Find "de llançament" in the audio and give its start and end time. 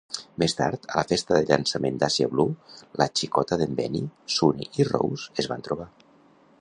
1.37-1.99